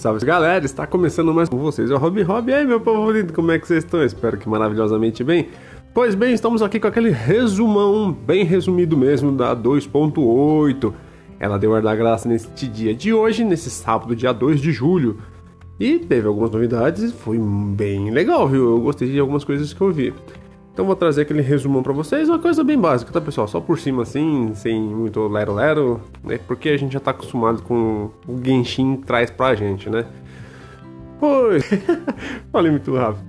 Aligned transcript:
Salve 0.00 0.24
galera, 0.24 0.64
está 0.64 0.86
começando 0.86 1.34
mais 1.34 1.50
com 1.50 1.58
vocês. 1.58 1.90
É 1.90 1.94
o 1.94 1.98
Rob 1.98 2.22
Rob. 2.22 2.50
E 2.50 2.54
aí, 2.54 2.66
meu 2.66 2.80
povo 2.80 3.10
lindo, 3.10 3.34
como 3.34 3.52
é 3.52 3.58
que 3.58 3.66
vocês 3.66 3.84
estão? 3.84 4.02
Espero 4.02 4.38
que 4.38 4.48
maravilhosamente 4.48 5.22
bem. 5.22 5.48
Pois 5.92 6.14
bem, 6.14 6.32
estamos 6.32 6.62
aqui 6.62 6.80
com 6.80 6.86
aquele 6.86 7.10
resumão, 7.10 8.10
bem 8.10 8.42
resumido 8.42 8.96
mesmo, 8.96 9.30
da 9.30 9.54
2.8. 9.54 10.90
Ela 11.38 11.58
deu 11.58 11.74
ar 11.74 11.82
da 11.82 11.94
graça 11.94 12.26
neste 12.26 12.66
dia 12.66 12.94
de 12.94 13.12
hoje, 13.12 13.44
nesse 13.44 13.68
sábado, 13.68 14.16
dia 14.16 14.32
2 14.32 14.58
de 14.58 14.72
julho. 14.72 15.18
E 15.78 15.98
teve 15.98 16.26
algumas 16.26 16.50
novidades, 16.50 17.12
foi 17.12 17.38
bem 17.38 18.10
legal, 18.10 18.48
viu? 18.48 18.70
Eu 18.70 18.80
gostei 18.80 19.06
de 19.06 19.20
algumas 19.20 19.44
coisas 19.44 19.70
que 19.70 19.80
eu 19.82 19.92
vi. 19.92 20.14
Então 20.80 20.86
vou 20.86 20.96
trazer 20.96 21.20
aquele 21.20 21.42
resumão 21.42 21.82
para 21.82 21.92
vocês, 21.92 22.26
uma 22.26 22.38
coisa 22.38 22.64
bem 22.64 22.78
básica, 22.78 23.12
tá 23.12 23.20
pessoal? 23.20 23.46
Só 23.46 23.60
por 23.60 23.78
cima 23.78 24.02
assim, 24.02 24.52
sem 24.54 24.80
muito 24.80 25.28
lero-lero, 25.28 26.00
né? 26.24 26.40
Porque 26.46 26.70
a 26.70 26.76
gente 26.78 26.94
já 26.94 27.00
tá 27.00 27.10
acostumado 27.10 27.60
com 27.60 28.08
o 28.26 28.42
Genshin 28.42 28.96
traz 28.96 29.30
pra 29.30 29.54
gente, 29.54 29.90
né? 29.90 30.06
Pois, 31.18 31.68
falei 32.50 32.70
muito 32.70 32.96
rápido. 32.96 33.22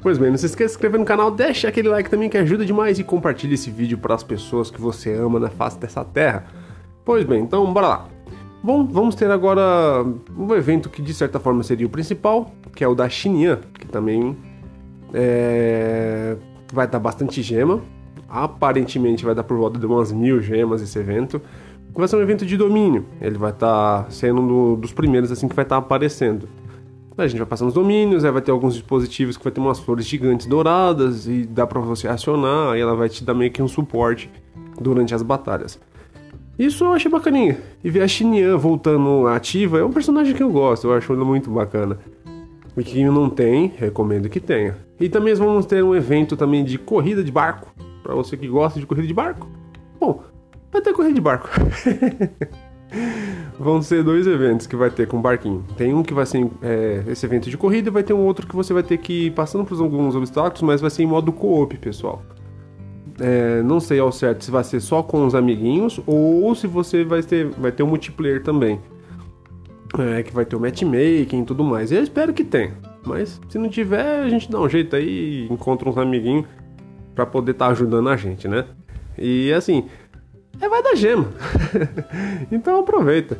Pois 0.00 0.16
bem, 0.16 0.30
não 0.30 0.38
se 0.38 0.46
esqueça 0.46 0.64
de 0.64 0.70
se 0.70 0.76
inscrever 0.76 0.98
no 0.98 1.04
canal, 1.04 1.30
deixa 1.30 1.68
aquele 1.68 1.88
like 1.88 2.08
também 2.08 2.30
que 2.30 2.38
ajuda 2.38 2.64
demais 2.64 2.98
e 2.98 3.04
compartilhe 3.04 3.52
esse 3.52 3.68
vídeo 3.68 3.98
para 3.98 4.14
as 4.14 4.22
pessoas 4.22 4.70
que 4.70 4.80
você 4.80 5.12
ama 5.12 5.38
na 5.38 5.50
face 5.50 5.78
dessa 5.78 6.02
terra. 6.06 6.46
Pois 7.04 7.22
bem, 7.26 7.42
então 7.42 7.70
bora 7.70 7.86
lá. 7.86 8.08
Bom, 8.62 8.82
vamos 8.82 9.14
ter 9.14 9.30
agora 9.30 10.02
um 10.38 10.54
evento 10.54 10.88
que 10.88 11.02
de 11.02 11.12
certa 11.12 11.38
forma 11.38 11.62
seria 11.62 11.86
o 11.86 11.90
principal, 11.90 12.50
que 12.74 12.82
é 12.82 12.88
o 12.88 12.94
da 12.94 13.06
Xinyan, 13.10 13.60
que 13.78 13.86
também 13.86 14.34
é, 15.12 16.38
vai 16.72 16.86
dar 16.86 16.98
bastante 16.98 17.42
gema. 17.42 17.80
Aparentemente 18.28 19.24
vai 19.24 19.34
dar 19.34 19.44
por 19.44 19.56
volta 19.56 19.78
de 19.78 19.86
umas 19.86 20.12
mil 20.12 20.40
gemas 20.40 20.82
esse 20.82 20.98
evento. 20.98 21.40
Vai 21.94 22.08
ser 22.08 22.16
um 22.16 22.20
evento 22.20 22.44
de 22.44 22.56
domínio. 22.56 23.06
Ele 23.20 23.38
vai 23.38 23.50
estar 23.50 24.04
tá 24.04 24.10
sendo 24.10 24.40
um 24.40 24.74
dos 24.74 24.92
primeiros 24.92 25.30
assim 25.30 25.46
que 25.46 25.54
vai 25.54 25.64
estar 25.64 25.76
tá 25.76 25.86
aparecendo. 25.86 26.48
A 27.16 27.28
gente 27.28 27.38
vai 27.38 27.46
passando 27.46 27.68
os 27.68 27.74
domínios, 27.74 28.24
aí 28.24 28.32
vai 28.32 28.42
ter 28.42 28.50
alguns 28.50 28.74
dispositivos 28.74 29.36
que 29.36 29.44
vai 29.44 29.52
ter 29.52 29.60
umas 29.60 29.78
flores 29.78 30.04
gigantes 30.04 30.48
douradas 30.48 31.28
e 31.28 31.44
dá 31.44 31.64
para 31.64 31.80
você 31.80 32.08
acionar, 32.08 32.76
e 32.76 32.80
ela 32.80 32.96
vai 32.96 33.08
te 33.08 33.22
dar 33.22 33.34
meio 33.34 33.52
que 33.52 33.62
um 33.62 33.68
suporte 33.68 34.28
durante 34.80 35.14
as 35.14 35.22
batalhas. 35.22 35.78
Isso 36.58 36.82
eu 36.82 36.92
achei 36.92 37.08
bacaninha. 37.08 37.58
E 37.84 37.90
ver 37.90 38.02
a 38.02 38.08
Xinyan 38.08 38.56
voltando 38.56 39.28
ativa 39.28 39.78
é 39.78 39.84
um 39.84 39.92
personagem 39.92 40.34
que 40.34 40.42
eu 40.42 40.50
gosto, 40.50 40.88
eu 40.88 40.94
acho 40.94 41.12
ela 41.12 41.24
muito 41.24 41.50
bacana. 41.50 41.98
E 42.76 42.82
quem 42.82 43.06
não 43.06 43.30
tem, 43.30 43.72
recomendo 43.76 44.28
que 44.28 44.40
tenha. 44.40 44.76
E 44.98 45.08
também 45.08 45.34
vamos 45.34 45.66
ter 45.66 45.82
um 45.82 45.94
evento 45.94 46.36
também 46.36 46.64
de 46.64 46.76
corrida 46.76 47.22
de 47.22 47.30
barco. 47.30 47.72
Para 48.02 48.14
você 48.14 48.36
que 48.36 48.48
gosta 48.48 48.80
de 48.80 48.86
corrida 48.86 49.06
de 49.06 49.14
barco. 49.14 49.48
Bom, 50.00 50.22
vai 50.72 50.82
ter 50.82 50.92
corrida 50.92 51.14
de 51.14 51.20
barco. 51.20 51.48
Vão 53.58 53.80
ser 53.80 54.02
dois 54.02 54.26
eventos 54.26 54.66
que 54.66 54.74
vai 54.74 54.90
ter 54.90 55.06
com 55.06 55.20
barquinho. 55.20 55.64
Tem 55.76 55.94
um 55.94 56.02
que 56.02 56.12
vai 56.12 56.26
ser 56.26 56.50
é, 56.60 57.04
esse 57.06 57.24
evento 57.24 57.48
de 57.48 57.56
corrida 57.56 57.88
e 57.88 57.92
vai 57.92 58.02
ter 58.02 58.12
um 58.12 58.24
outro 58.24 58.46
que 58.46 58.54
você 58.54 58.72
vai 58.72 58.82
ter 58.82 58.98
que 58.98 59.26
ir 59.26 59.30
passando 59.30 59.64
por 59.64 59.80
alguns 59.80 60.16
obstáculos, 60.16 60.62
mas 60.62 60.80
vai 60.80 60.90
ser 60.90 61.04
em 61.04 61.06
modo 61.06 61.32
co-op, 61.32 61.76
pessoal. 61.78 62.22
É, 63.20 63.62
não 63.62 63.78
sei 63.78 64.00
ao 64.00 64.10
certo 64.10 64.44
se 64.44 64.50
vai 64.50 64.64
ser 64.64 64.80
só 64.80 65.02
com 65.02 65.24
os 65.24 65.36
amiguinhos 65.36 66.00
ou 66.04 66.52
se 66.56 66.66
você 66.66 67.04
vai 67.04 67.22
ter, 67.22 67.46
vai 67.50 67.70
ter 67.70 67.84
um 67.84 67.86
multiplayer 67.86 68.42
também. 68.42 68.80
É, 69.98 70.22
que 70.22 70.32
vai 70.32 70.44
ter 70.44 70.56
o 70.56 70.60
matchmaking 70.60 71.42
e 71.42 71.44
tudo 71.44 71.62
mais. 71.62 71.92
Eu 71.92 72.02
espero 72.02 72.32
que 72.32 72.44
tenha. 72.44 72.74
Mas 73.04 73.40
se 73.48 73.58
não 73.58 73.68
tiver, 73.68 74.22
a 74.22 74.28
gente 74.28 74.50
dá 74.50 74.58
um 74.60 74.68
jeito 74.68 74.96
aí 74.96 75.46
e 75.48 75.52
encontra 75.52 75.88
uns 75.88 75.96
amiguinhos 75.96 76.46
para 77.14 77.24
poder 77.24 77.52
estar 77.52 77.66
tá 77.66 77.70
ajudando 77.72 78.08
a 78.08 78.16
gente, 78.16 78.48
né? 78.48 78.64
E 79.16 79.52
assim, 79.52 79.88
é 80.60 80.68
vai 80.68 80.82
dar 80.82 80.96
gema. 80.96 81.28
então 82.50 82.80
aproveita. 82.80 83.38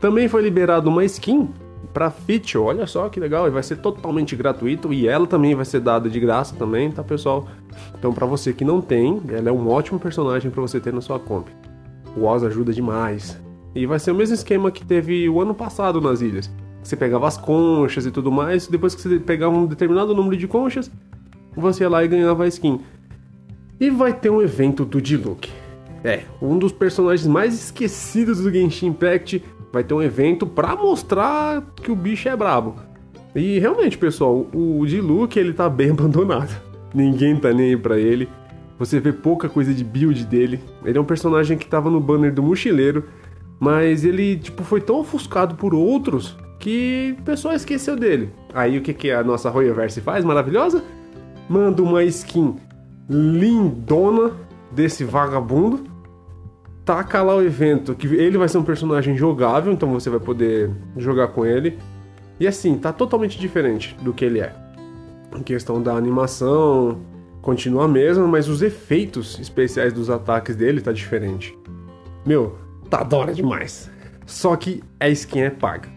Também 0.00 0.28
foi 0.28 0.42
liberado 0.42 0.88
uma 0.88 1.04
skin 1.04 1.48
para 1.92 2.10
Fitch, 2.10 2.56
olha 2.56 2.86
só 2.86 3.08
que 3.08 3.18
legal, 3.18 3.46
e 3.46 3.50
vai 3.50 3.62
ser 3.62 3.76
totalmente 3.76 4.36
gratuito 4.36 4.92
e 4.92 5.08
ela 5.08 5.26
também 5.26 5.54
vai 5.54 5.64
ser 5.64 5.80
dada 5.80 6.10
de 6.10 6.20
graça 6.20 6.54
também, 6.54 6.90
tá 6.90 7.02
pessoal? 7.02 7.48
Então 7.98 8.12
para 8.12 8.26
você 8.26 8.52
que 8.52 8.64
não 8.64 8.80
tem, 8.80 9.22
ela 9.30 9.48
é 9.48 9.52
um 9.52 9.68
ótimo 9.68 9.98
personagem 9.98 10.50
para 10.50 10.60
você 10.60 10.78
ter 10.78 10.92
na 10.92 11.00
sua 11.00 11.18
comp. 11.18 11.48
O 12.16 12.24
Oz 12.24 12.44
ajuda 12.44 12.72
demais. 12.72 13.40
E 13.76 13.84
vai 13.84 13.98
ser 13.98 14.10
o 14.10 14.14
mesmo 14.14 14.34
esquema 14.34 14.70
que 14.70 14.82
teve 14.82 15.28
o 15.28 15.38
ano 15.38 15.54
passado 15.54 16.00
nas 16.00 16.22
ilhas. 16.22 16.50
Você 16.82 16.96
pegava 16.96 17.28
as 17.28 17.36
conchas 17.36 18.06
e 18.06 18.10
tudo 18.10 18.32
mais, 18.32 18.66
depois 18.66 18.94
que 18.94 19.02
você 19.02 19.18
pegava 19.18 19.54
um 19.54 19.66
determinado 19.66 20.14
número 20.14 20.34
de 20.34 20.48
conchas, 20.48 20.90
você 21.54 21.84
ia 21.84 21.90
lá 21.90 22.02
e 22.02 22.08
ganhava 22.08 22.44
a 22.44 22.48
skin. 22.48 22.80
E 23.78 23.90
vai 23.90 24.14
ter 24.14 24.30
um 24.30 24.40
evento 24.40 24.82
do 24.82 24.98
Diluc. 24.98 25.50
É, 26.02 26.22
um 26.40 26.58
dos 26.58 26.72
personagens 26.72 27.26
mais 27.28 27.52
esquecidos 27.52 28.40
do 28.40 28.50
Genshin 28.50 28.86
Impact 28.86 29.44
vai 29.70 29.84
ter 29.84 29.92
um 29.92 30.02
evento 30.02 30.46
para 30.46 30.74
mostrar 30.74 31.62
que 31.76 31.92
o 31.92 31.96
bicho 31.96 32.30
é 32.30 32.34
brabo. 32.34 32.76
E 33.34 33.58
realmente, 33.58 33.98
pessoal, 33.98 34.46
o 34.54 34.86
Diluc 34.86 35.38
ele 35.38 35.52
tá 35.52 35.68
bem 35.68 35.90
abandonado. 35.92 36.58
Ninguém 36.94 37.36
tá 37.36 37.52
nem 37.52 37.66
aí 37.66 37.76
pra 37.76 37.98
ele. 37.98 38.26
Você 38.78 39.00
vê 39.00 39.12
pouca 39.12 39.50
coisa 39.50 39.74
de 39.74 39.84
build 39.84 40.24
dele. 40.24 40.60
Ele 40.82 40.96
é 40.96 41.00
um 41.00 41.04
personagem 41.04 41.58
que 41.58 41.66
tava 41.66 41.90
no 41.90 42.00
banner 42.00 42.32
do 42.32 42.42
mochileiro 42.42 43.04
mas 43.58 44.04
ele, 44.04 44.36
tipo, 44.36 44.62
foi 44.64 44.80
tão 44.80 45.00
ofuscado 45.00 45.54
por 45.54 45.74
outros 45.74 46.36
que 46.58 47.16
o 47.18 47.22
pessoal 47.22 47.54
esqueceu 47.54 47.96
dele. 47.96 48.30
Aí 48.52 48.78
o 48.78 48.82
que, 48.82 48.92
que 48.92 49.10
a 49.10 49.22
nossa 49.22 49.50
Royverse 49.50 50.00
faz, 50.00 50.24
maravilhosa? 50.24 50.82
Manda 51.48 51.82
uma 51.82 52.02
skin 52.04 52.56
lindona 53.08 54.32
desse 54.72 55.04
vagabundo. 55.04 55.84
Taca 56.84 57.22
lá 57.22 57.34
o 57.34 57.42
evento, 57.42 57.94
que 57.94 58.06
ele 58.06 58.38
vai 58.38 58.48
ser 58.48 58.58
um 58.58 58.62
personagem 58.62 59.16
jogável, 59.16 59.72
então 59.72 59.90
você 59.90 60.08
vai 60.08 60.20
poder 60.20 60.70
jogar 60.96 61.28
com 61.28 61.44
ele. 61.44 61.78
E 62.38 62.46
assim, 62.46 62.76
tá 62.78 62.92
totalmente 62.92 63.38
diferente 63.38 63.96
do 64.02 64.12
que 64.12 64.24
ele 64.24 64.40
é. 64.40 64.54
Em 65.34 65.42
questão 65.42 65.82
da 65.82 65.94
animação, 65.94 67.00
continua 67.42 67.86
a 67.86 67.88
mesma, 67.88 68.26
mas 68.26 68.48
os 68.48 68.62
efeitos 68.62 69.38
especiais 69.40 69.92
dos 69.92 70.10
ataques 70.10 70.54
dele 70.54 70.80
tá 70.80 70.92
diferente. 70.92 71.56
Meu, 72.24 72.56
tá 72.86 73.02
da 73.02 73.26
demais. 73.26 73.90
Só 74.24 74.56
que 74.56 74.82
a 74.98 75.08
skin 75.08 75.40
é 75.40 75.50
paga. 75.50 75.88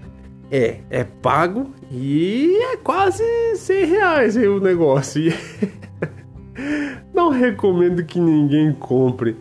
É, 0.52 0.80
é 0.90 1.04
pago 1.04 1.72
e 1.92 2.58
é 2.74 2.78
quase 2.78 3.24
100 3.56 3.86
reais 3.86 4.38
aí 4.38 4.48
o 4.48 4.60
negócio. 4.60 5.22
Não 7.14 7.30
recomendo 7.30 8.04
que 8.04 8.20
ninguém 8.20 8.74
compre. 8.74 9.36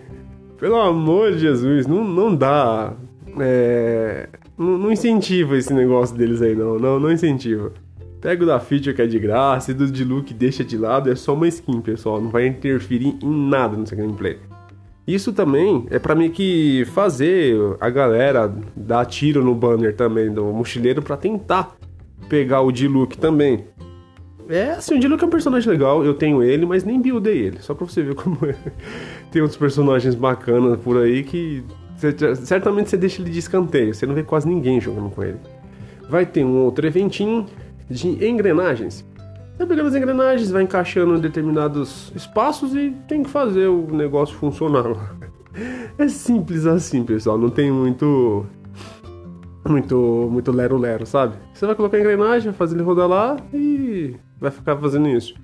Pelo 0.59 0.77
amor 0.81 1.33
de 1.33 1.39
Jesus, 1.39 1.87
não, 1.87 2.03
não 2.03 2.35
dá. 2.35 2.93
É, 3.41 4.29
não, 4.59 4.77
não, 4.77 4.91
incentiva 4.91 5.57
esse 5.57 5.73
negócio 5.73 6.17
deles 6.17 6.43
aí, 6.43 6.57
não. 6.57 6.77
Não, 6.77 6.99
não 6.99 7.13
incentiva. 7.13 7.73
Pega 8.21 8.43
o 8.43 8.47
da 8.47 8.59
feature 8.59 8.95
que 8.95 9.03
é 9.03 9.07
de 9.07 9.19
graça 9.21 9.71
e 9.71 9.75
do 9.75 9.87
de 9.87 10.03
look 10.03 10.35
deixa 10.35 10.65
de 10.65 10.77
lado. 10.77 11.09
É 11.09 11.15
só 11.15 11.35
uma 11.35 11.47
skin, 11.47 11.81
pessoal. 11.81 12.21
Não 12.21 12.31
vai 12.31 12.49
interferir 12.49 13.17
em 13.23 13.49
nada 13.49 13.77
no 13.77 13.87
seu 13.87 13.97
gameplay. 13.97 14.39
Isso 15.09 15.33
também 15.33 15.87
é 15.91 15.99
para 15.99 16.15
mim 16.15 16.29
que 16.29 16.85
fazer 16.93 17.57
a 17.81 17.89
galera 17.89 18.55
dar 18.77 19.07
tiro 19.07 19.43
no 19.43 19.55
banner 19.55 19.97
também 19.97 20.31
do 20.31 20.45
mochileiro 20.45 21.01
para 21.01 21.17
tentar 21.17 21.75
pegar 22.29 22.61
o 22.61 22.71
Diluc 22.71 23.17
também. 23.17 23.65
É, 24.51 24.73
assim, 24.73 24.97
o 24.97 25.01
Diluc 25.01 25.25
é 25.25 25.27
um 25.27 25.31
personagem 25.31 25.71
legal, 25.71 26.05
eu 26.05 26.13
tenho 26.13 26.43
ele, 26.43 26.67
mas 26.67 26.85
nem 26.85 27.01
buildei 27.01 27.39
ele, 27.39 27.57
só 27.63 27.73
pra 27.73 27.87
você 27.87 28.03
ver 28.03 28.15
como 28.15 28.37
é. 28.45 28.55
Tem 29.33 29.41
outros 29.41 29.59
personagens 29.59 30.15
bacanas 30.15 30.79
por 30.79 30.99
aí 30.99 31.25
que 31.25 31.65
certamente 32.45 32.91
você 32.91 32.99
deixa 32.99 33.23
ele 33.23 33.31
de 33.31 33.39
escanteio, 33.39 33.95
você 33.95 34.05
não 34.05 34.15
vê 34.15 34.23
quase 34.23 34.47
ninguém 34.47 34.79
jogando 34.79 35.09
com 35.09 35.23
ele. 35.23 35.39
Vai 36.11 36.27
ter 36.27 36.45
um 36.45 36.65
outro 36.65 36.87
eventinho 36.87 37.47
de 37.89 38.27
engrenagens. 38.27 39.07
Vai 39.59 39.67
pegando 39.67 39.89
as 39.89 39.95
engrenagens, 39.97 40.53
vai 40.53 40.63
encaixando 40.63 41.17
em 41.17 41.21
determinados 41.21 42.13
espaços 42.15 42.77
e 42.77 42.95
tem 43.09 43.25
que 43.25 43.29
fazer 43.31 43.67
o 43.67 43.89
negócio 43.91 44.37
funcionar. 44.37 45.17
É 45.99 46.07
simples 46.07 46.65
assim, 46.65 47.03
pessoal. 47.03 47.37
Não 47.37 47.51
tem 47.51 47.73
muito. 47.73 48.47
Muito. 49.69 50.29
Muito 50.31 50.53
lero-lero, 50.53 51.05
sabe? 51.05 51.35
Você 51.53 51.67
vai 51.67 51.75
colocar 51.75 51.97
a 51.97 52.01
engrenagem, 52.01 52.53
fazer 52.53 52.77
ele 52.77 52.85
rodar 52.85 53.09
lá 53.09 53.37
e 53.53 54.15
vai 54.41 54.53
ficar 54.53 54.77
fazendo 54.77 55.09
isso. 55.09 55.35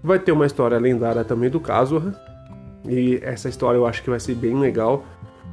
Vai 0.00 0.20
ter 0.20 0.30
uma 0.30 0.46
história 0.46 0.78
lendária 0.78 1.24
também 1.24 1.50
do 1.50 1.58
caso. 1.58 2.14
E 2.88 3.18
essa 3.22 3.48
história 3.48 3.76
eu 3.76 3.86
acho 3.86 4.04
que 4.04 4.10
vai 4.10 4.20
ser 4.20 4.36
bem 4.36 4.56
legal. 4.56 5.04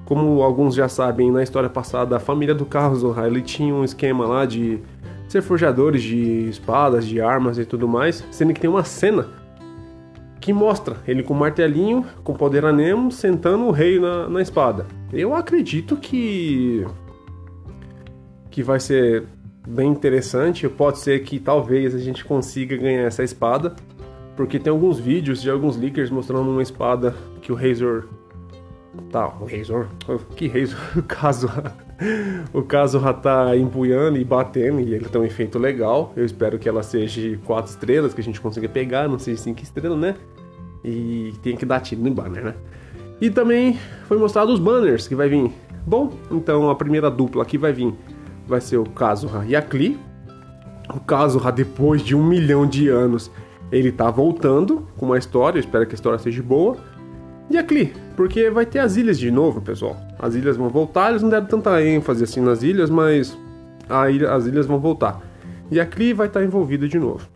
Como 0.06 0.44
alguns 0.44 0.75
já 0.75 0.88
sabem, 0.88 1.31
na 1.31 1.42
história 1.42 1.69
passada, 1.69 2.18
a 2.18 2.19
família 2.19 2.54
do 2.54 2.66
Kazuha, 2.66 3.25
ele 3.25 3.42
tinha 3.42 3.74
um 3.74 3.84
esquema 3.84 4.28
lá 4.28 4.45
de 4.45 4.80
ser 5.31 5.42
forjadores 5.42 6.04
de 6.04 6.50
espadas, 6.50 7.07
de 7.07 7.22
armas 7.22 7.57
e 7.57 7.66
tudo 7.66 7.88
mais, 7.88 8.24
sendo 8.30 8.54
que 8.54 8.60
tem 8.60 8.69
uma 8.69 8.83
cena 8.83 9.28
que 10.42 10.51
mostra 10.51 10.98
ele 11.07 11.24
com 11.24 11.33
martelinho, 11.33 12.06
com 12.24 12.33
poder 12.33 12.66
anemo, 12.66 13.12
sentando 13.12 13.66
o 13.66 13.72
rei 13.72 14.00
na, 14.00 14.28
na 14.28 14.42
espada. 14.42 14.86
Eu 15.13 15.36
acredito 15.36 15.95
que 15.95 16.86
que 18.50 18.62
vai 18.62 18.81
ser 18.81 19.24
bem 19.66 19.89
interessante. 19.89 20.68
Pode 20.68 21.00
ser 21.00 21.24
que 21.24 21.39
talvez 21.39 21.95
a 21.95 22.00
gente 22.00 22.25
consiga 22.25 22.75
ganhar 22.75 23.04
essa 23.04 23.24
espada, 23.24 23.74
porque 24.36 24.60
tem 24.60 24.72
alguns 24.72 25.00
vídeos 25.00 25.42
de 25.42 25.50
alguns 25.50 25.78
leakers 25.78 26.10
mostrando 26.10 26.50
uma 26.50 26.62
espada 26.62 27.16
que 27.42 27.51
o 27.51 27.56
Razor 27.56 28.10
Tá, 29.10 29.28
o 29.40 29.46
Razor. 29.46 29.88
Que 30.36 30.48
Razor? 30.48 30.80
O 32.54 32.64
caso. 32.64 33.00
o 33.00 33.00
já 33.00 33.14
tá 33.14 33.56
empunhando 33.56 34.18
e 34.18 34.24
batendo 34.24 34.80
e 34.80 34.96
ele 34.96 35.06
tem 35.06 35.22
um 35.22 35.24
efeito 35.24 35.60
legal. 35.60 36.12
Eu 36.16 36.26
espero 36.26 36.58
que 36.58 36.68
ela 36.68 36.82
seja 36.82 37.38
4 37.46 37.70
estrelas, 37.70 38.14
que 38.14 38.22
a 38.22 38.24
gente 38.24 38.42
consiga 38.42 38.68
pegar, 38.68 39.08
não 39.08 39.20
seja 39.20 39.42
5 39.44 39.62
estrelas, 39.62 40.00
né? 40.00 40.16
E 40.84 41.32
tem 41.44 41.56
que 41.56 41.64
dar 41.64 41.80
tiro 41.80 42.02
no 42.02 42.10
banner, 42.12 42.44
né? 42.44 42.56
E 43.22 43.30
também 43.30 43.78
foi 44.08 44.18
mostrado 44.18 44.52
os 44.52 44.60
banners 44.60 45.08
que 45.08 45.14
vai 45.14 45.30
vir. 45.30 45.52
Bom, 45.86 46.12
então 46.32 46.70
a 46.70 46.76
primeira 46.76 47.10
dupla 47.10 47.46
que 47.46 47.58
vai 47.58 47.72
vir 47.72 47.94
vai 48.48 48.60
ser 48.60 48.78
o 48.78 48.84
Kazuha 48.84 49.46
e 49.46 49.56
a 49.56 49.62
Klee. 49.62 50.00
O 50.90 51.00
Kazuha, 51.00 51.52
depois 51.52 52.02
de 52.02 52.16
um 52.16 52.24
milhão 52.24 52.66
de 52.66 52.90
anos, 52.90 53.32
ele 53.72 53.92
tá 53.92 54.10
voltando 54.10 54.88
com 54.98 55.06
uma 55.06 55.18
história, 55.18 55.58
eu 55.58 55.62
espero 55.62 55.86
que 55.86 55.94
a 55.94 55.96
história 55.96 56.18
seja 56.18 56.42
boa. 56.42 56.78
E 57.51 57.57
a 57.57 57.63
Klee, 57.63 57.94
porque 58.15 58.50
vai 58.50 58.65
ter 58.65 58.80
as 58.80 58.95
ilhas 58.95 59.19
de 59.19 59.30
novo, 59.30 59.59
pessoal. 59.59 59.98
As 60.18 60.36
ilhas 60.36 60.56
vão 60.56 60.69
voltar, 60.69 61.09
eles 61.09 61.21
não 61.21 61.30
deram 61.30 61.48
tanta 61.48 61.83
ênfase 61.83 62.24
assim 62.24 62.39
nas 62.39 62.63
ilhas, 62.63 62.89
mas 62.89 63.38
ilha, 64.09 64.31
as 64.33 64.45
ilhas 64.45 64.65
vão 64.65 64.80
voltar. 64.80 65.21
E 65.69 65.77
a 65.77 65.86
Klee 65.86 66.13
vai 66.13 66.27
estar 66.27 66.39
tá 66.39 66.45
envolvida 66.45 66.88
de 66.88 66.98
novo. 66.98 67.27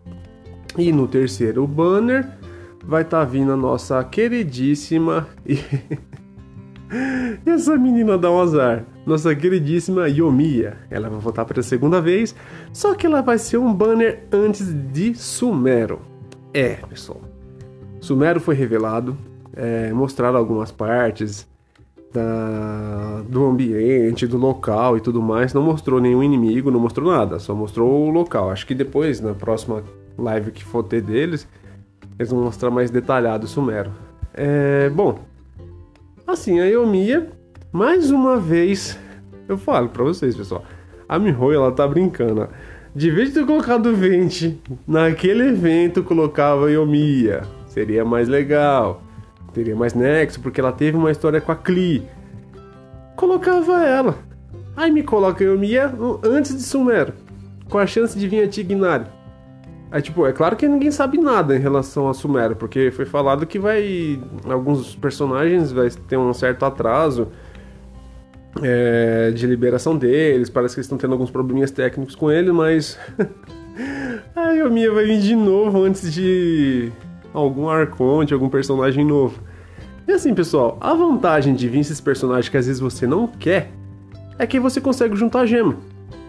E 0.78 0.90
no 0.94 1.06
terceiro 1.06 1.68
banner 1.68 2.26
vai 2.82 3.02
estar 3.02 3.20
tá 3.20 3.26
vindo 3.26 3.52
a 3.52 3.58
nossa 3.58 4.02
queridíssima. 4.06 5.28
e 5.46 5.60
essa 7.50 7.76
menina 7.78 8.18
dá 8.18 8.32
um 8.32 8.40
azar. 8.40 8.86
Nossa 9.06 9.36
queridíssima 9.36 10.08
Yomiya. 10.08 10.78
Ela 10.90 11.10
vai 11.10 11.20
voltar 11.20 11.44
pela 11.44 11.62
segunda 11.62 12.00
vez, 12.00 12.34
só 12.72 12.96
que 12.96 13.06
ela 13.06 13.22
vai 13.22 13.38
ser 13.38 13.58
um 13.58 13.74
banner 13.74 14.24
antes 14.32 14.74
de 14.74 15.14
Sumero. 15.14 16.00
É, 16.54 16.76
pessoal. 16.88 17.20
Sumero 18.00 18.40
foi 18.40 18.56
revelado, 18.56 19.18
é, 19.56 19.92
mostraram 19.94 20.38
algumas 20.38 20.72
partes 20.72 21.48
da, 22.14 23.22
do 23.28 23.46
ambiente, 23.46 24.26
do 24.26 24.38
local 24.38 24.98
e 24.98 25.02
tudo 25.02 25.22
mais. 25.22 25.54
Não 25.54 25.62
mostrou 25.62 26.00
nenhum 26.00 26.24
inimigo, 26.24 26.72
não 26.72 26.80
mostrou 26.80 27.12
nada, 27.12 27.40
só 27.40 27.54
mostrou 27.54 28.08
o 28.08 28.10
local. 28.10 28.50
Acho 28.50 28.66
que 28.66 28.74
depois, 28.74 29.20
na 29.22 29.34
próxima 29.34 29.84
live 30.18 30.52
que 30.52 30.64
for 30.64 30.84
ter 30.84 31.02
deles, 31.02 31.48
eles 32.18 32.32
vão 32.32 32.44
mostrar 32.44 32.72
mais 32.72 32.90
detalhado 32.90 33.46
o 33.46 33.48
Sumero. 33.48 33.92
É, 34.34 34.90
bom, 34.90 35.20
assim, 36.26 36.60
a 36.60 36.66
Yomiya, 36.66 37.30
mais 37.72 38.12
uma 38.12 38.38
vez, 38.38 38.98
eu 39.48 39.58
falo 39.58 39.90
pra 39.90 40.04
vocês, 40.04 40.36
pessoal, 40.36 40.64
a 41.08 41.20
Mihoyo, 41.20 41.58
ela 41.58 41.72
tá 41.72 41.88
brincando. 41.88 42.48
De 42.96 43.12
vez 43.12 43.30
de 43.30 43.42
ter 43.42 43.46
colocado 43.46 43.88
o 43.88 43.96
Vente 43.96 44.58
naquele 44.88 45.50
evento, 45.50 46.02
colocava 46.02 46.72
Yomiya. 46.72 47.44
Seria 47.68 48.06
mais 48.06 48.30
legal. 48.30 49.02
Teria 49.56 49.74
mais 49.74 49.94
nexo, 49.94 50.42
porque 50.42 50.60
ela 50.60 50.74
teve 50.74 50.98
uma 50.98 51.10
história 51.10 51.40
com 51.40 51.50
a 51.50 51.56
Klee. 51.56 52.04
Colocava 53.16 53.86
ela. 53.86 54.16
Aí 54.76 54.92
me 54.92 55.02
coloca 55.02 55.46
Yomiya 55.46 55.94
antes 56.22 56.54
de 56.54 56.62
Sumero. 56.62 57.14
Com 57.70 57.78
a 57.78 57.88
chance 57.88 58.20
de 58.20 58.28
vir 58.28 58.44
a 58.44 58.50
Tignari. 58.50 59.06
Aí, 59.90 60.02
tipo, 60.02 60.28
é 60.28 60.34
claro 60.34 60.58
que 60.58 60.68
ninguém 60.68 60.92
sabe 60.92 61.18
nada 61.18 61.56
em 61.56 61.60
relação 61.60 62.10
a 62.10 62.14
Sumero, 62.14 62.58
porque 62.58 62.92
foi 62.92 63.06
falado 63.06 63.46
que 63.46 63.58
vai. 63.58 64.22
Alguns 64.44 64.94
personagens 64.94 65.72
vai 65.72 65.90
ter 65.90 66.18
um 66.18 66.34
certo 66.34 66.66
atraso 66.66 67.30
é, 68.62 69.32
de 69.32 69.48
liberação 69.48 69.98
deles. 69.98 70.50
Parece 70.50 70.76
que 70.76 70.80
eles 70.80 70.86
estão 70.86 70.98
tendo 70.98 71.14
alguns 71.14 71.32
probleminhas 71.32 71.72
técnicos 71.72 72.14
com 72.14 72.30
ele, 72.30 72.52
mas. 72.52 73.00
a 74.36 74.52
Yomiya 74.52 74.92
vai 74.92 75.06
vir 75.06 75.22
de 75.22 75.34
novo 75.34 75.82
antes 75.86 76.14
de 76.14 76.92
algum 77.34 77.70
arconte, 77.70 78.34
algum 78.34 78.50
personagem 78.50 79.06
novo. 79.06 79.45
E 80.08 80.12
assim, 80.12 80.34
pessoal, 80.36 80.78
a 80.80 80.94
vantagem 80.94 81.56
de 81.56 81.68
vir 81.68 81.80
esses 81.80 82.00
personagens 82.00 82.48
que 82.48 82.58
às 82.58 82.68
vezes 82.68 82.80
você 82.80 83.08
não 83.08 83.28
quer 83.28 83.72
é 84.38 84.46
que 84.46 84.60
você 84.60 84.80
consegue 84.80 85.16
juntar 85.16 85.42
a 85.42 85.46
gema. 85.46 85.78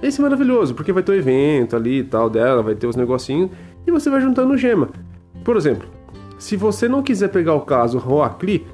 Esse 0.03 0.21
é 0.21 0.23
maravilhoso, 0.23 0.75
porque 0.75 0.93
vai 0.93 1.03
ter 1.03 1.13
o 1.13 1.15
evento 1.15 1.77
ali 1.77 1.99
e 1.99 2.05
tal 2.05 2.31
dela, 2.31 2.63
vai 2.63 2.75
ter 2.75 2.87
os 2.87 2.97
negocinhos, 2.97 3.51
e 3.87 3.91
você 3.91 4.09
vai 4.09 4.21
juntando 4.21 4.57
gema. 4.57 4.89
Por 5.45 5.57
exemplo, 5.57 5.89
se 6.39 6.57
você 6.57 6.89
não 6.89 7.03
quiser 7.03 7.29
pegar 7.29 7.55
o 7.55 7.61
caso 7.61 7.99
Roacli, 7.99 8.67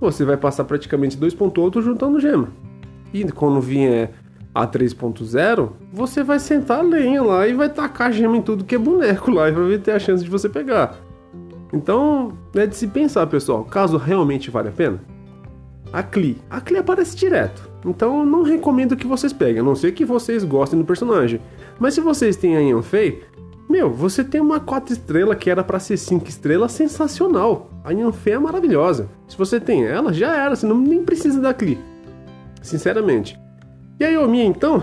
você 0.00 0.24
vai 0.24 0.36
passar 0.36 0.64
praticamente 0.64 1.16
2.8 1.16 1.82
juntando 1.82 2.20
gema. 2.20 2.48
E 3.12 3.24
quando 3.32 3.60
vier 3.60 4.12
a 4.54 4.66
3.0, 4.66 5.70
você 5.92 6.22
vai 6.22 6.38
sentar 6.38 6.78
a 6.78 6.82
lenha 6.82 7.22
lá 7.22 7.46
e 7.46 7.54
vai 7.54 7.68
tacar 7.68 8.12
gema 8.12 8.36
em 8.36 8.42
tudo 8.42 8.64
que 8.64 8.74
é 8.74 8.78
boneco 8.78 9.30
lá 9.30 9.48
e 9.48 9.52
vai 9.52 9.78
ter 9.78 9.92
a 9.92 9.98
chance 9.98 10.22
de 10.22 10.30
você 10.30 10.48
pegar. 10.48 10.96
Então, 11.74 12.32
é 12.54 12.66
de 12.66 12.76
se 12.76 12.86
pensar, 12.86 13.26
pessoal, 13.26 13.64
caso 13.64 13.96
realmente 13.96 14.48
vale 14.48 14.68
a 14.68 14.72
pena. 14.72 15.00
A 15.92 16.02
Klee. 16.02 16.38
A 16.48 16.60
Klee 16.60 16.78
aparece 16.78 17.16
direto. 17.16 17.68
Então 17.84 18.24
não 18.24 18.42
recomendo 18.42 18.96
que 18.96 19.06
vocês 19.06 19.32
peguem, 19.32 19.60
a 19.60 19.62
não 19.62 19.74
ser 19.74 19.92
que 19.92 20.04
vocês 20.04 20.44
gostem 20.44 20.78
do 20.78 20.84
personagem. 20.84 21.40
Mas 21.78 21.94
se 21.94 22.00
vocês 22.00 22.36
têm 22.36 22.56
a 22.56 22.60
Yanfei, 22.60 23.22
meu, 23.68 23.90
você 23.90 24.22
tem 24.24 24.40
uma 24.40 24.60
4 24.60 24.92
estrela 24.92 25.34
que 25.34 25.50
era 25.50 25.64
para 25.64 25.78
ser 25.78 25.96
5 25.96 26.28
estrelas 26.28 26.72
sensacional. 26.72 27.70
A 27.84 27.90
Yanfei 27.90 28.34
é 28.34 28.38
maravilhosa. 28.38 29.08
Se 29.28 29.36
você 29.36 29.60
tem 29.60 29.84
ela, 29.84 30.12
já 30.12 30.34
era, 30.34 30.54
você 30.54 30.66
não 30.66 30.78
nem 30.78 31.04
precisa 31.04 31.40
da 31.40 31.52
Klee. 31.52 31.78
Sinceramente. 32.62 33.38
E 33.98 34.04
a 34.04 34.08
Yomiya 34.08 34.44
então? 34.44 34.82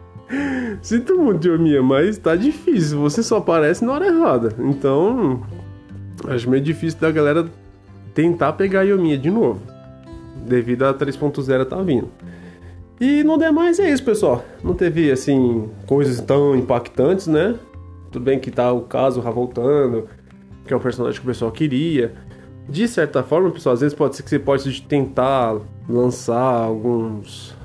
Sinto 0.80 1.18
muito, 1.18 1.46
Yomiya, 1.48 1.82
mas 1.82 2.16
tá 2.16 2.36
difícil. 2.36 3.00
Você 3.00 3.22
só 3.22 3.38
aparece 3.38 3.84
na 3.84 3.92
hora 3.92 4.06
errada. 4.06 4.54
Então, 4.58 5.42
acho 6.28 6.48
meio 6.48 6.62
difícil 6.62 7.00
da 7.00 7.10
galera 7.10 7.46
tentar 8.14 8.52
pegar 8.54 8.80
a 8.80 8.82
Yomiya 8.82 9.18
de 9.18 9.30
novo 9.30 9.60
devido 10.46 10.84
a 10.84 10.94
3.0 10.94 11.64
tá 11.66 11.82
vindo. 11.82 12.08
E 13.00 13.24
no 13.24 13.36
demais 13.36 13.78
é 13.78 13.90
isso, 13.90 14.04
pessoal. 14.04 14.44
Não 14.62 14.74
teve 14.74 15.10
assim 15.10 15.68
coisas 15.86 16.20
tão 16.20 16.54
impactantes, 16.54 17.26
né? 17.26 17.56
Tudo 18.10 18.24
bem 18.24 18.38
que 18.38 18.50
tá 18.50 18.72
o 18.72 18.82
caso 18.82 19.20
voltando, 19.20 20.08
que 20.66 20.72
é 20.72 20.76
o 20.76 20.80
personagem 20.80 21.20
que 21.20 21.26
o 21.26 21.28
pessoal 21.28 21.50
queria. 21.50 22.12
De 22.68 22.86
certa 22.86 23.22
forma, 23.22 23.50
pessoal, 23.50 23.74
às 23.74 23.80
vezes 23.80 23.94
pode 23.94 24.16
ser 24.16 24.22
que 24.22 24.30
você 24.30 24.38
pode 24.38 24.82
tentar 24.82 25.58
lançar 25.88 26.38
alguns 26.38 27.56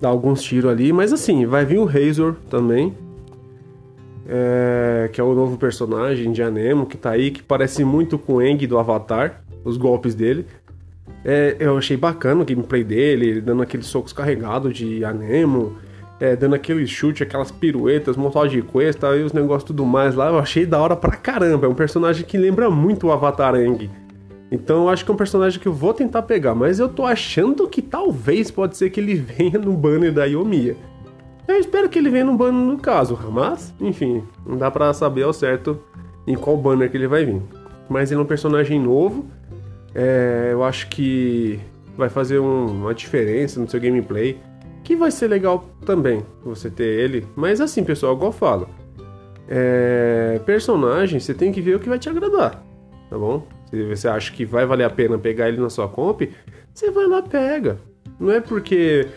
dar 0.00 0.08
alguns 0.08 0.42
tiros 0.42 0.70
ali, 0.70 0.92
mas 0.92 1.12
assim, 1.12 1.46
vai 1.46 1.64
vir 1.64 1.78
o 1.78 1.84
Razor 1.84 2.34
também, 2.50 2.94
é, 4.28 4.75
que 5.08 5.20
é 5.20 5.24
o 5.24 5.34
novo 5.34 5.56
personagem 5.56 6.32
de 6.32 6.42
Anemo 6.42 6.86
que 6.86 6.96
tá 6.96 7.10
aí, 7.10 7.30
que 7.30 7.42
parece 7.42 7.84
muito 7.84 8.18
com 8.18 8.34
o 8.34 8.42
Eng 8.42 8.66
do 8.66 8.78
Avatar, 8.78 9.42
os 9.64 9.76
golpes 9.76 10.14
dele. 10.14 10.46
É, 11.24 11.56
eu 11.58 11.76
achei 11.76 11.96
bacana 11.96 12.42
o 12.42 12.44
gameplay 12.44 12.84
dele, 12.84 13.40
dando 13.40 13.62
aqueles 13.62 13.86
socos 13.86 14.12
carregados 14.12 14.76
de 14.76 15.04
anemo, 15.04 15.76
é, 16.20 16.36
dando 16.36 16.54
aquele 16.54 16.86
chute, 16.86 17.22
aquelas 17.22 17.50
piruetas, 17.50 18.16
montagem 18.16 18.60
de 18.60 18.66
questa 18.66 19.14
e 19.16 19.24
os 19.24 19.32
negócios 19.32 19.64
tudo 19.64 19.84
mais 19.84 20.14
lá. 20.14 20.28
Eu 20.28 20.38
achei 20.38 20.64
da 20.64 20.80
hora 20.80 20.94
pra 20.94 21.16
caramba. 21.16 21.66
É 21.66 21.68
um 21.68 21.74
personagem 21.74 22.24
que 22.24 22.38
lembra 22.38 22.70
muito 22.70 23.08
o 23.08 23.12
Avatar 23.12 23.54
Aang. 23.54 23.90
Então 24.50 24.84
eu 24.84 24.88
acho 24.88 25.04
que 25.04 25.10
é 25.10 25.14
um 25.14 25.16
personagem 25.16 25.58
que 25.58 25.66
eu 25.66 25.72
vou 25.72 25.92
tentar 25.92 26.22
pegar, 26.22 26.54
mas 26.54 26.78
eu 26.78 26.88
tô 26.88 27.04
achando 27.04 27.68
que 27.68 27.82
talvez 27.82 28.50
pode 28.50 28.76
ser 28.76 28.90
que 28.90 29.00
ele 29.00 29.14
venha 29.18 29.58
no 29.58 29.72
banner 29.72 30.12
da 30.12 30.24
Yomiya. 30.24 30.76
Eu 31.48 31.56
espero 31.56 31.88
que 31.88 31.98
ele 31.98 32.10
venha 32.10 32.24
no 32.24 32.36
banner 32.36 32.66
no 32.66 32.78
caso, 32.78 33.18
mas, 33.30 33.72
enfim, 33.80 34.24
não 34.44 34.56
dá 34.56 34.70
pra 34.70 34.92
saber 34.92 35.22
ao 35.22 35.32
certo 35.32 35.80
em 36.26 36.34
qual 36.34 36.56
banner 36.56 36.90
que 36.90 36.96
ele 36.96 37.06
vai 37.06 37.24
vir. 37.24 37.40
Mas 37.88 38.10
ele 38.10 38.20
é 38.20 38.22
um 38.22 38.26
personagem 38.26 38.80
novo, 38.80 39.26
é, 39.94 40.50
eu 40.52 40.64
acho 40.64 40.88
que 40.88 41.60
vai 41.96 42.08
fazer 42.08 42.38
um, 42.38 42.66
uma 42.66 42.92
diferença 42.92 43.60
no 43.60 43.68
seu 43.68 43.80
gameplay, 43.80 44.38
que 44.82 44.96
vai 44.96 45.10
ser 45.10 45.28
legal 45.28 45.64
também 45.84 46.24
você 46.44 46.68
ter 46.68 46.84
ele. 46.84 47.26
Mas 47.34 47.60
assim, 47.60 47.84
pessoal, 47.84 48.14
igual 48.14 48.30
eu 48.30 48.36
falo, 48.36 48.68
é, 49.48 50.40
personagem 50.44 51.20
você 51.20 51.32
tem 51.32 51.52
que 51.52 51.60
ver 51.60 51.76
o 51.76 51.80
que 51.80 51.88
vai 51.88 51.98
te 51.98 52.08
agradar, 52.08 52.62
tá 53.08 53.16
bom? 53.16 53.46
Se 53.70 53.82
você 53.84 54.08
acha 54.08 54.32
que 54.32 54.44
vai 54.44 54.66
valer 54.66 54.84
a 54.84 54.90
pena 54.90 55.16
pegar 55.18 55.48
ele 55.48 55.60
na 55.60 55.70
sua 55.70 55.88
comp, 55.88 56.22
você 56.74 56.90
vai 56.90 57.06
lá 57.06 57.22
pega. 57.22 57.78
Não 58.18 58.30
é 58.30 58.40
porque 58.40 59.08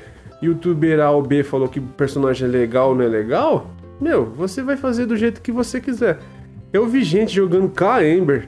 youtuber 0.41 0.99
A 0.99 1.11
ou 1.11 1.21
B 1.21 1.43
falou 1.43 1.67
que 1.67 1.79
o 1.79 1.83
personagem 1.83 2.47
é 2.47 2.51
legal 2.51 2.89
ou 2.89 2.95
não 2.95 3.03
é 3.03 3.07
legal, 3.07 3.69
meu, 3.99 4.25
você 4.25 4.61
vai 4.61 4.77
fazer 4.77 5.05
do 5.05 5.17
jeito 5.17 5.41
que 5.41 5.51
você 5.51 5.81
quiser. 5.81 6.19
Eu 6.71 6.87
vi 6.87 7.03
gente 7.03 7.33
jogando 7.33 7.69
K-Ember, 7.69 8.47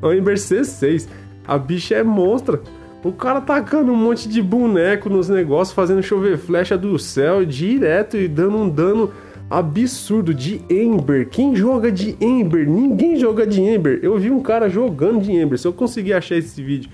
a 0.00 0.14
Ember 0.14 0.34
C6. 0.36 1.08
A 1.46 1.58
bicha 1.58 1.96
é 1.96 2.02
monstra. 2.02 2.60
O 3.04 3.10
cara 3.10 3.40
tacando 3.40 3.90
um 3.90 3.96
monte 3.96 4.28
de 4.28 4.40
boneco 4.40 5.10
nos 5.10 5.28
negócios, 5.28 5.74
fazendo 5.74 6.02
chover 6.02 6.38
flecha 6.38 6.78
do 6.78 6.96
céu 6.98 7.44
direto 7.44 8.16
e 8.16 8.28
dando 8.28 8.56
um 8.56 8.68
dano 8.68 9.10
absurdo 9.50 10.32
de 10.32 10.62
Ember. 10.70 11.28
Quem 11.28 11.54
joga 11.54 11.90
de 11.90 12.16
Ember? 12.20 12.66
Ninguém 12.66 13.16
joga 13.16 13.44
de 13.44 13.60
Ember. 13.60 13.98
Eu 14.02 14.16
vi 14.18 14.30
um 14.30 14.40
cara 14.40 14.68
jogando 14.68 15.20
de 15.20 15.32
Ember. 15.32 15.58
Se 15.58 15.66
eu 15.66 15.72
conseguir 15.72 16.12
achar 16.12 16.36
esse 16.36 16.62
vídeo 16.62 16.88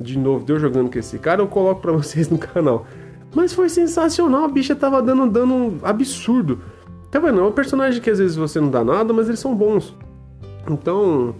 de 0.00 0.18
novo 0.18 0.44
de 0.44 0.52
eu 0.52 0.58
jogando 0.58 0.90
com 0.90 0.98
esse 0.98 1.18
cara, 1.18 1.40
eu 1.40 1.46
coloco 1.46 1.80
para 1.80 1.92
vocês 1.96 2.28
no 2.28 2.36
canal. 2.36 2.84
Mas 3.34 3.52
foi 3.52 3.68
sensacional, 3.68 4.44
a 4.44 4.48
bicha 4.48 4.74
tava 4.76 5.02
dando 5.02 5.22
um 5.22 5.28
dano 5.28 5.78
absurdo. 5.82 6.60
Tá 7.10 7.18
vendo? 7.18 7.40
É 7.40 7.42
um 7.44 7.52
personagem 7.52 8.00
que 8.00 8.10
às 8.10 8.18
vezes 8.18 8.36
você 8.36 8.60
não 8.60 8.70
dá 8.70 8.84
nada, 8.84 9.12
mas 9.12 9.28
eles 9.28 9.40
são 9.40 9.54
bons. 9.54 9.94
Então, 10.70 11.34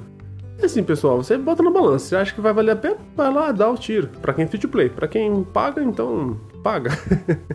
É 0.61 0.67
assim, 0.67 0.85
pessoal, 0.85 1.17
você 1.23 1.37
bota 1.37 1.63
na 1.63 1.71
balança. 1.71 2.07
Você 2.07 2.17
acha 2.17 2.33
que 2.35 2.41
vai 2.41 2.53
valer 2.53 2.73
a 2.73 2.77
pena? 2.77 2.97
Vai 3.17 3.33
lá, 3.33 3.51
dá 3.51 3.69
o 3.69 3.77
tiro. 3.77 4.09
Pra 4.23 4.33
quem 4.33 4.45
é 4.45 4.49
free 4.49 4.61
to 4.61 4.69
play. 4.69 4.89
Pra 4.89 5.09
quem 5.09 5.43
paga, 5.45 5.83
então 5.83 6.39
paga. 6.63 6.91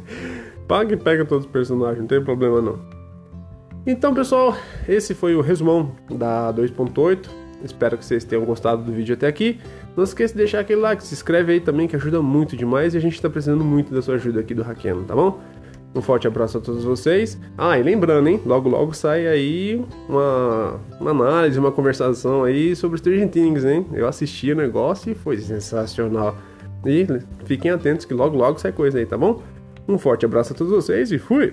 paga 0.67 0.93
e 0.93 0.98
pega 0.98 1.24
todos 1.25 1.46
os 1.46 1.51
personagens, 1.51 2.00
não 2.00 2.08
tem 2.08 2.22
problema 2.24 2.62
não. 2.62 2.77
Então, 3.88 4.13
pessoal, 4.13 4.55
esse 4.88 5.15
foi 5.15 5.34
o 5.34 5.41
resumão 5.41 5.93
da 6.12 6.53
2.8. 6.53 7.27
Espero 7.63 7.98
que 7.98 8.05
vocês 8.05 8.24
tenham 8.24 8.46
gostado 8.46 8.84
do 8.84 8.91
vídeo 8.91 9.15
até 9.15 9.27
aqui. 9.27 9.60
Não 10.00 10.06
esqueça 10.06 10.34
de 10.34 10.38
deixar 10.38 10.62
aquele 10.62 10.79
like, 10.79 11.03
se 11.03 11.13
inscreve 11.13 11.51
aí 11.51 11.60
também 11.60 11.86
que 11.86 11.94
ajuda 11.94 12.22
muito 12.22 12.56
demais 12.56 12.94
e 12.94 12.98
a 12.98 13.01
gente 13.01 13.15
está 13.15 13.29
precisando 13.29 13.65
muito 13.65 13.94
da 13.94 14.01
sua 14.01 14.15
ajuda 14.15 14.39
aqui 14.39 14.53
do 14.53 14.63
Hackeando, 14.63 15.03
tá 15.03 15.13
bom? 15.13 15.41
Um 15.94 16.01
forte 16.01 16.25
abraço 16.25 16.58
a 16.58 16.62
todos 16.62 16.86
vocês. 16.86 17.38
Ah, 17.58 17.77
e 17.77 17.84
lembrando, 17.84 18.29
hein? 18.29 18.39
Logo, 18.46 18.70
logo 18.70 18.94
sai 18.94 19.27
aí 19.27 19.86
uma, 20.08 20.79
uma 21.01 21.12
análise, 21.12 21.60
uma 21.60 21.74
conversação 21.74 22.46
aí 22.46 22.77
sobre 22.77 22.98
Stranger 22.98 23.27
Things, 23.27 23.65
hein? 23.65 23.88
Eu 23.91 24.08
assisti 24.08 24.53
o 24.53 24.56
negócio 24.56 25.12
e 25.12 25.15
foi 25.15 25.38
sensacional. 25.38 26.34
E 26.86 27.06
fiquem 27.44 27.70
atentos 27.70 28.06
que 28.06 28.13
logo, 28.13 28.38
logo 28.38 28.58
sai 28.58 28.72
coisa 28.72 29.00
aí, 29.00 29.06
tá 29.06 29.18
bom? 29.18 29.44
Um 29.86 29.98
forte 29.98 30.25
abraço 30.25 30.53
a 30.53 30.56
todos 30.56 30.72
vocês 30.72 31.12
e 31.12 31.20
fui! 31.20 31.51